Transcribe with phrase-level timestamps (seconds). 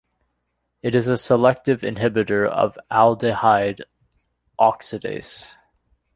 [0.81, 3.81] It is a selective inhibitor of aldehyde
[4.59, 5.45] oxidase.